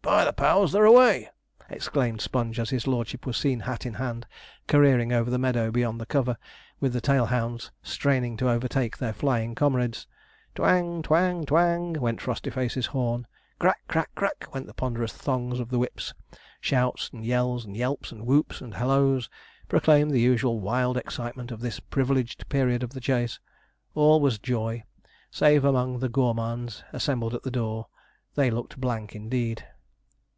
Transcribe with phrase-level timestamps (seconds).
[0.00, 1.28] 'By the powers, they're away!'
[1.68, 4.26] exclaimed Sponge, as his lordship was seen hat in hand
[4.66, 6.38] careering over the meadow, beyond the cover,
[6.80, 10.06] with the tail hounds straining to overtake their flying comrades.
[10.54, 13.26] Twang twang twang went Frostyface's horn;
[13.58, 16.14] crack crack crack went the ponderous thongs of the whips;
[16.58, 19.28] shouts, and yells, and yelps, and whoops, and halloas,
[19.68, 23.40] proclaimed the usual wild excitement of this privileged period of the chase.
[23.94, 24.84] All was joy
[25.30, 27.88] save among the gourmands assembled at the door
[28.36, 29.66] they looked blank indeed.